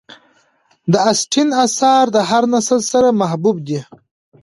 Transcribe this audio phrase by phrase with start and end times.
[0.91, 3.79] د اسټن آثار د هر نسل سره محبوب دي.